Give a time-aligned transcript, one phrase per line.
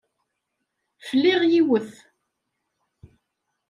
[1.07, 1.91] Fliɣ yiwet.